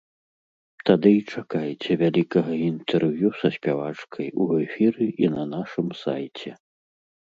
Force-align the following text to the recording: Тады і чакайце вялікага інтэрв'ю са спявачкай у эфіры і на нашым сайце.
Тады 0.89 1.11
і 1.15 1.19
чакайце 1.33 1.91
вялікага 2.03 2.53
інтэрв'ю 2.71 3.29
са 3.43 3.47
спявачкай 3.59 4.27
у 4.43 4.51
эфіры 4.67 5.05
і 5.27 5.35
на 5.39 5.43
нашым 5.57 5.87
сайце. 6.05 6.49